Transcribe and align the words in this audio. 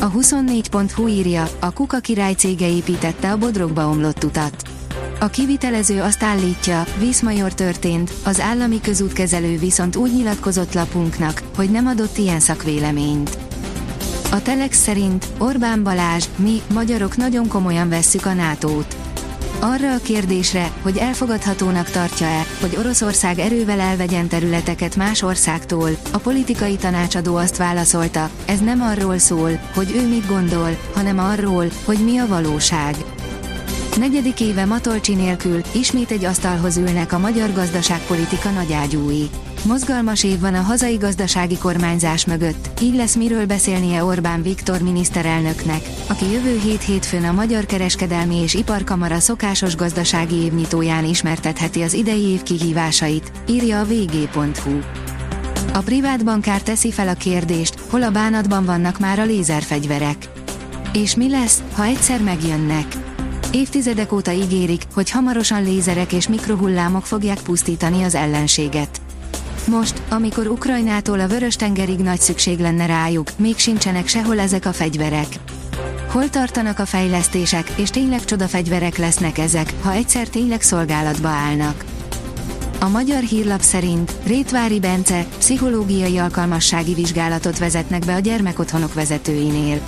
A 0.00 0.10
24.hu 0.10 1.08
írja, 1.08 1.48
a 1.60 1.72
Kuka 1.72 1.98
király 1.98 2.32
cége 2.32 2.68
építette 2.68 3.30
a 3.30 3.36
bodrogba 3.36 3.88
omlott 3.88 4.24
utat. 4.24 4.62
A 5.20 5.26
kivitelező 5.26 6.00
azt 6.00 6.22
állítja, 6.22 6.84
Viszmajor 6.98 7.54
történt, 7.54 8.12
az 8.24 8.40
állami 8.40 8.80
közútkezelő 8.80 9.58
viszont 9.58 9.96
úgy 9.96 10.14
nyilatkozott 10.14 10.74
lapunknak, 10.74 11.42
hogy 11.56 11.70
nem 11.70 11.86
adott 11.86 12.16
ilyen 12.16 12.40
szakvéleményt. 12.40 13.38
A 14.30 14.42
Telex 14.42 14.78
szerint 14.78 15.26
Orbán 15.38 15.82
Balázs, 15.82 16.24
mi, 16.36 16.60
magyarok 16.72 17.16
nagyon 17.16 17.48
komolyan 17.48 17.88
vesszük 17.88 18.26
a 18.26 18.32
NATO-t. 18.32 18.96
Arra 19.60 19.92
a 19.92 19.98
kérdésre, 20.02 20.72
hogy 20.82 20.96
elfogadhatónak 20.96 21.90
tartja-e, 21.90 22.46
hogy 22.60 22.76
Oroszország 22.76 23.38
erővel 23.38 23.80
elvegyen 23.80 24.28
területeket 24.28 24.96
más 24.96 25.22
országtól, 25.22 25.90
a 26.12 26.18
politikai 26.18 26.76
tanácsadó 26.76 27.36
azt 27.36 27.56
válaszolta, 27.56 28.30
ez 28.46 28.60
nem 28.60 28.80
arról 28.80 29.18
szól, 29.18 29.50
hogy 29.74 29.92
ő 29.96 30.08
mit 30.08 30.26
gondol, 30.26 30.78
hanem 30.94 31.18
arról, 31.18 31.66
hogy 31.84 31.98
mi 32.04 32.18
a 32.18 32.26
valóság. 32.26 32.94
Negyedik 33.96 34.40
éve 34.40 34.64
Matolcsi 34.64 35.14
nélkül 35.14 35.60
ismét 35.72 36.10
egy 36.10 36.24
asztalhoz 36.24 36.76
ülnek 36.76 37.12
a 37.12 37.18
magyar 37.18 37.52
gazdaságpolitika 37.52 38.50
nagyágyúi. 38.50 39.30
Mozgalmas 39.64 40.24
év 40.24 40.40
van 40.40 40.54
a 40.54 40.60
hazai 40.60 40.96
gazdasági 40.96 41.58
kormányzás 41.58 42.24
mögött, 42.24 42.80
így 42.82 42.94
lesz 42.94 43.14
miről 43.14 43.46
beszélnie 43.46 44.04
Orbán 44.04 44.42
Viktor 44.42 44.80
miniszterelnöknek, 44.80 45.80
aki 46.06 46.24
jövő 46.32 46.58
hét 46.58 46.82
hétfőn 46.82 47.24
a 47.24 47.32
Magyar 47.32 47.66
Kereskedelmi 47.66 48.36
és 48.36 48.54
Iparkamara 48.54 49.18
szokásos 49.18 49.76
gazdasági 49.76 50.34
évnyitóján 50.34 51.04
ismertetheti 51.04 51.82
az 51.82 51.94
idei 51.94 52.22
év 52.22 52.42
kihívásait, 52.42 53.32
írja 53.48 53.80
a 53.80 53.84
vg.hu. 53.84 54.78
A 55.72 55.78
privát 55.78 56.24
bankár 56.24 56.62
teszi 56.62 56.92
fel 56.92 57.08
a 57.08 57.14
kérdést, 57.14 57.74
hol 57.90 58.02
a 58.02 58.10
bánatban 58.10 58.64
vannak 58.64 58.98
már 58.98 59.18
a 59.18 59.24
lézerfegyverek. 59.24 60.28
És 60.92 61.14
mi 61.14 61.30
lesz, 61.30 61.62
ha 61.74 61.84
egyszer 61.84 62.22
megjönnek? 62.22 63.05
Évtizedek 63.56 64.12
óta 64.12 64.32
ígérik, 64.32 64.82
hogy 64.94 65.10
hamarosan 65.10 65.62
lézerek 65.62 66.12
és 66.12 66.28
mikrohullámok 66.28 67.06
fogják 67.06 67.40
pusztítani 67.40 68.02
az 68.02 68.14
ellenséget. 68.14 69.00
Most, 69.68 70.02
amikor 70.08 70.46
Ukrajnától 70.46 71.20
a 71.20 71.26
Vörös-tengerig 71.26 71.98
nagy 71.98 72.20
szükség 72.20 72.58
lenne 72.58 72.86
rájuk, 72.86 73.30
még 73.36 73.58
sincsenek 73.58 74.08
sehol 74.08 74.38
ezek 74.38 74.66
a 74.66 74.72
fegyverek. 74.72 75.26
Hol 76.08 76.30
tartanak 76.30 76.78
a 76.78 76.86
fejlesztések, 76.86 77.72
és 77.76 77.90
tényleg 77.90 78.24
csodafegyverek 78.24 78.96
lesznek 78.96 79.38
ezek, 79.38 79.72
ha 79.82 79.92
egyszer 79.92 80.28
tényleg 80.28 80.62
szolgálatba 80.62 81.28
állnak. 81.28 81.84
A 82.80 82.88
magyar 82.88 83.22
hírlap 83.22 83.60
szerint 83.60 84.12
Rétvári 84.26 84.80
Bence 84.80 85.26
pszichológiai 85.38 86.18
alkalmassági 86.18 86.94
vizsgálatot 86.94 87.58
vezetnek 87.58 88.04
be 88.04 88.14
a 88.14 88.18
gyermekotthonok 88.18 88.94
vezetőinél. 88.94 89.80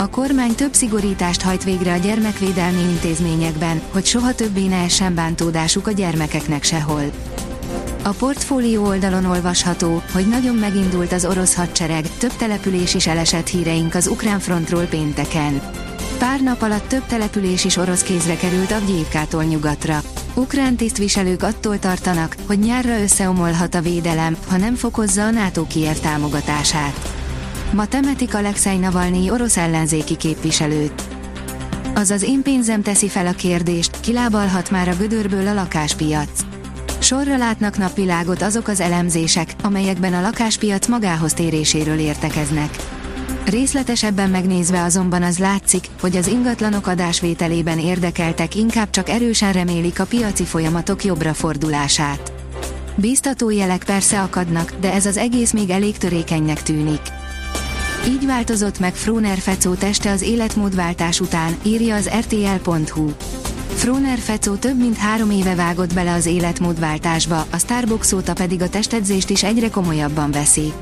A 0.00 0.08
kormány 0.10 0.54
több 0.54 0.72
szigorítást 0.72 1.42
hajt 1.42 1.64
végre 1.64 1.92
a 1.92 1.96
gyermekvédelmi 1.96 2.80
intézményekben, 2.80 3.80
hogy 3.92 4.04
soha 4.04 4.34
többé 4.34 4.66
ne 4.66 4.76
essen 4.76 5.14
bántódásuk 5.14 5.86
a 5.86 5.90
gyermekeknek 5.90 6.62
sehol. 6.62 7.02
A 8.02 8.08
portfólió 8.08 8.84
oldalon 8.86 9.24
olvasható, 9.24 10.02
hogy 10.12 10.28
nagyon 10.28 10.54
megindult 10.54 11.12
az 11.12 11.24
orosz 11.24 11.54
hadsereg, 11.54 12.08
több 12.18 12.36
település 12.36 12.94
is 12.94 13.06
elesett 13.06 13.46
híreink 13.46 13.94
az 13.94 14.06
ukrán 14.06 14.38
frontról 14.38 14.84
pénteken. 14.84 15.60
Pár 16.18 16.40
nap 16.40 16.62
alatt 16.62 16.88
több 16.88 17.06
település 17.06 17.64
is 17.64 17.76
orosz 17.76 18.02
kézre 18.02 18.36
került 18.36 18.72
Avgyívkától 18.72 19.44
nyugatra. 19.44 20.00
Ukrán 20.34 20.76
tisztviselők 20.76 21.42
attól 21.42 21.78
tartanak, 21.78 22.36
hogy 22.46 22.58
nyárra 22.58 23.02
összeomolhat 23.02 23.74
a 23.74 23.80
védelem, 23.80 24.36
ha 24.48 24.56
nem 24.56 24.74
fokozza 24.74 25.24
a 25.24 25.30
NATO 25.30 25.66
Kiev 25.66 25.96
támogatását. 25.96 27.17
Ma 27.72 27.86
temetik 27.86 28.34
Alexei 28.34 28.76
Navalnyi 28.76 29.30
orosz 29.30 29.56
ellenzéki 29.56 30.16
képviselőt. 30.16 31.02
Azaz 31.94 32.22
én 32.22 32.42
pénzem 32.42 32.82
teszi 32.82 33.08
fel 33.08 33.26
a 33.26 33.32
kérdést, 33.32 34.00
kilábalhat 34.00 34.70
már 34.70 34.88
a 34.88 34.96
gödörből 34.96 35.46
a 35.46 35.54
lakáspiac. 35.54 36.30
Sorra 36.98 37.36
látnak 37.36 37.78
napvilágot 37.78 38.42
azok 38.42 38.68
az 38.68 38.80
elemzések, 38.80 39.54
amelyekben 39.62 40.14
a 40.14 40.20
lakáspiac 40.20 40.86
magához 40.86 41.32
téréséről 41.32 41.98
értekeznek. 41.98 42.76
Részletesebben 43.44 44.30
megnézve 44.30 44.82
azonban 44.82 45.22
az 45.22 45.38
látszik, 45.38 45.86
hogy 46.00 46.16
az 46.16 46.26
ingatlanok 46.26 46.86
adásvételében 46.86 47.78
érdekeltek 47.78 48.54
inkább 48.54 48.90
csak 48.90 49.08
erősen 49.08 49.52
remélik 49.52 50.00
a 50.00 50.06
piaci 50.06 50.44
folyamatok 50.44 51.04
jobbra 51.04 51.34
fordulását. 51.34 52.32
Bíztató 52.94 53.50
jelek 53.50 53.84
persze 53.84 54.20
akadnak, 54.20 54.72
de 54.80 54.92
ez 54.92 55.06
az 55.06 55.16
egész 55.16 55.52
még 55.52 55.70
elég 55.70 55.96
törékenynek 55.96 56.62
tűnik. 56.62 57.00
Így 58.06 58.26
változott 58.26 58.78
meg 58.78 58.94
Froner 58.94 59.38
Fecó 59.38 59.74
teste 59.74 60.10
az 60.10 60.22
életmódváltás 60.22 61.20
után, 61.20 61.56
írja 61.62 61.94
az 61.94 62.10
rtl.hu. 62.18 63.10
Froner 63.74 64.18
Fecó 64.18 64.54
több 64.54 64.78
mint 64.78 64.96
három 64.96 65.30
éve 65.30 65.54
vágott 65.54 65.94
bele 65.94 66.12
az 66.12 66.26
életmódváltásba, 66.26 67.46
a 67.50 67.58
Starbucks 67.58 68.12
óta 68.12 68.32
pedig 68.32 68.62
a 68.62 68.68
testedzést 68.68 69.30
is 69.30 69.42
egyre 69.42 69.70
komolyabban 69.70 70.30
veszi. 70.30 70.72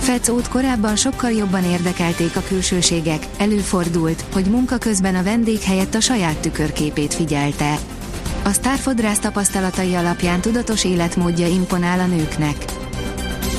Fecót 0.00 0.48
korábban 0.48 0.96
sokkal 0.96 1.30
jobban 1.30 1.64
érdekelték 1.64 2.36
a 2.36 2.42
külsőségek, 2.48 3.26
előfordult, 3.38 4.24
hogy 4.32 4.44
munka 4.44 4.78
közben 4.78 5.14
a 5.14 5.22
vendég 5.22 5.60
helyett 5.60 5.94
a 5.94 6.00
saját 6.00 6.36
tükörképét 6.38 7.14
figyelte. 7.14 7.78
A 8.44 8.50
sztárfodrász 8.52 9.18
tapasztalatai 9.18 9.94
alapján 9.94 10.40
tudatos 10.40 10.84
életmódja 10.84 11.46
imponál 11.46 12.00
a 12.00 12.06
nőknek. 12.06 12.75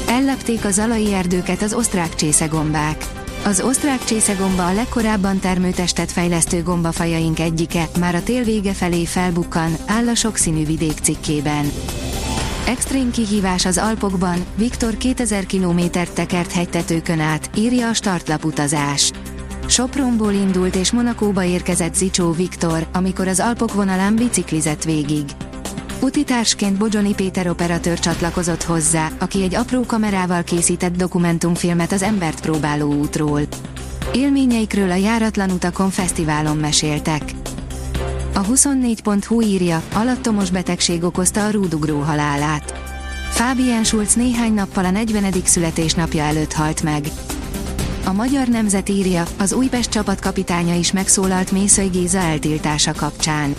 Ellepték 0.07 0.65
az 0.65 0.79
alai 0.79 1.13
erdőket 1.13 1.61
az 1.61 1.73
osztrák 1.73 2.15
csészegombák. 2.15 3.05
Az 3.45 3.61
osztrák 3.61 4.03
csészegomba 4.03 4.65
a 4.65 4.73
legkorábban 4.73 5.39
termőtestet 5.39 6.11
fejlesztő 6.11 6.63
gombafajaink 6.63 7.39
egyike, 7.39 7.87
már 7.99 8.15
a 8.15 8.23
tél 8.23 8.43
vége 8.43 8.73
felé 8.73 9.05
felbukkan, 9.05 9.75
áll 9.85 10.07
a 10.07 10.15
sokszínű 10.15 10.65
vidék 10.65 10.97
cikkében. 11.01 11.71
Extrém 12.67 13.11
kihívás 13.11 13.65
az 13.65 13.77
Alpokban, 13.77 14.45
Viktor 14.55 14.97
2000 14.97 15.45
kilométert 15.45 16.13
tekert 16.13 16.51
hegytetőkön 16.51 17.19
át, 17.19 17.49
írja 17.55 17.89
a 17.89 17.93
startlap 17.93 18.45
utazás. 18.45 19.11
Sopronból 19.67 20.31
indult 20.31 20.75
és 20.75 20.91
Monakóba 20.91 21.43
érkezett 21.43 21.95
Zicsó 21.95 22.31
Viktor, 22.31 22.87
amikor 22.93 23.27
az 23.27 23.39
Alpok 23.39 23.73
vonalán 23.73 24.15
biciklizett 24.15 24.83
végig. 24.83 25.25
Utitársként 26.01 26.77
Bodzsoni 26.77 27.13
Péter 27.13 27.49
operatőr 27.49 27.99
csatlakozott 27.99 28.63
hozzá, 28.63 29.11
aki 29.19 29.43
egy 29.43 29.55
apró 29.55 29.81
kamerával 29.81 30.43
készített 30.43 30.95
dokumentumfilmet 30.95 31.91
az 31.91 32.01
embert 32.01 32.41
próbáló 32.41 32.93
útról. 32.93 33.41
Élményeikről 34.13 34.91
a 34.91 34.95
járatlan 34.95 35.51
utakon 35.51 35.89
fesztiválon 35.89 36.57
meséltek. 36.57 37.21
A 38.33 38.41
24.hu 38.41 39.41
írja, 39.41 39.81
alattomos 39.93 40.49
betegség 40.49 41.03
okozta 41.03 41.45
a 41.45 41.51
rúdugró 41.51 41.99
halálát. 41.99 42.73
Fábien 43.29 43.83
Schulz 43.83 44.13
néhány 44.13 44.53
nappal 44.53 44.85
a 44.85 44.91
40. 44.91 45.33
születésnapja 45.43 46.23
előtt 46.23 46.53
halt 46.53 46.83
meg. 46.83 47.05
A 48.05 48.13
magyar 48.13 48.47
nemzet 48.47 48.89
írja, 48.89 49.25
az 49.37 49.53
Újpest 49.53 49.89
csapatkapitánya 49.89 50.75
is 50.75 50.91
megszólalt 50.91 51.51
Mészöly 51.51 51.87
Géza 51.87 52.17
eltiltása 52.17 52.93
kapcsán. 52.93 53.55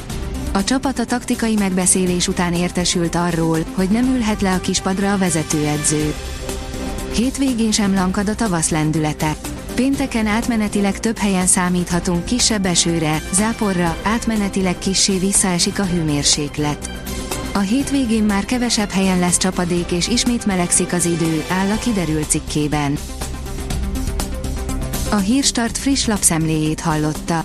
A 0.52 0.64
csapat 0.64 0.98
a 0.98 1.04
taktikai 1.04 1.54
megbeszélés 1.54 2.28
után 2.28 2.54
értesült 2.54 3.14
arról, 3.14 3.58
hogy 3.74 3.88
nem 3.88 4.14
ülhet 4.14 4.42
le 4.42 4.52
a 4.52 4.60
kispadra 4.60 5.12
a 5.12 5.18
vezetőedző. 5.18 6.14
Hétvégén 7.14 7.72
sem 7.72 7.94
lankad 7.94 8.28
a 8.28 8.34
tavasz 8.34 8.70
lendülete. 8.70 9.36
Pénteken 9.74 10.26
átmenetileg 10.26 11.00
több 11.00 11.18
helyen 11.18 11.46
számíthatunk 11.46 12.24
kisebb 12.24 12.66
esőre, 12.66 13.22
záporra, 13.32 13.96
átmenetileg 14.02 14.78
kissé 14.78 15.18
visszaesik 15.18 15.78
a 15.78 15.84
hőmérséklet. 15.84 16.90
A 17.54 17.58
hétvégén 17.58 18.24
már 18.24 18.44
kevesebb 18.44 18.90
helyen 18.90 19.18
lesz 19.18 19.36
csapadék 19.36 19.92
és 19.92 20.08
ismét 20.08 20.46
melegszik 20.46 20.92
az 20.92 21.04
idő, 21.04 21.44
áll 21.48 21.70
a 21.70 21.78
kiderült 21.78 22.28
cikkében. 22.28 22.98
A 25.10 25.16
Hírstart 25.16 25.78
friss 25.78 26.06
lapszemléjét 26.06 26.80
hallotta. 26.80 27.44